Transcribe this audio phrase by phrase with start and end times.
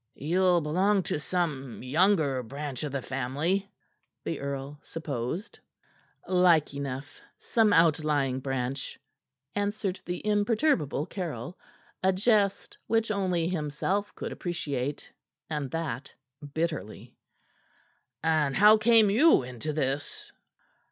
[0.15, 3.69] "Ye'll belong to some younger branch of the family,"
[4.23, 5.59] the earl supposed.
[6.27, 8.99] "Like enough some outlying branch,"
[9.53, 11.55] answered the imperturbable Caryll
[12.01, 15.13] a jest which only himself could appreciate,
[15.51, 16.15] and that
[16.55, 17.15] bitterly.
[18.23, 20.31] "And how came you into this?"